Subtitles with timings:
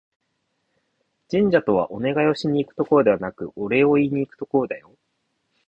[1.29, 4.95] 神社とは、お願いをしに行くところではなくて、お礼を言いにいくところだよ